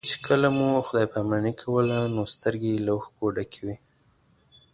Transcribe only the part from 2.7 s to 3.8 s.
یې له اوښکو ډکې وې.